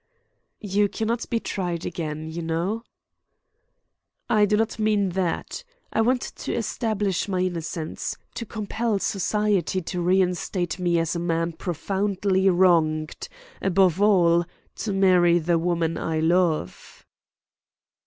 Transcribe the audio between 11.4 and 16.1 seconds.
profoundly wronged; above all, to marry the woman